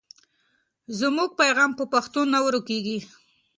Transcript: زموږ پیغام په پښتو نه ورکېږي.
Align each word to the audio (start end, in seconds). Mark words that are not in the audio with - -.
زموږ 0.99 1.29
پیغام 1.41 1.71
په 1.79 1.83
پښتو 1.93 2.21
نه 2.33 2.39
ورکېږي. 2.45 2.99